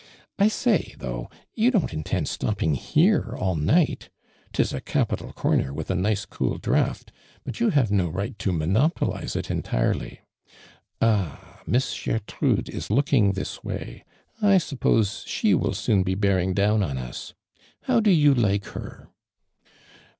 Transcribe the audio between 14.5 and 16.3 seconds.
stippose she will soon be